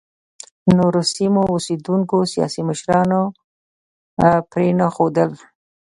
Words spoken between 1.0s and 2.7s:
سیمو اوسېدونکو سیاسي